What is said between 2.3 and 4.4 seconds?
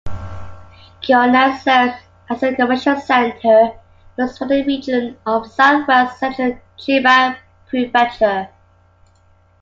as a commercial center for the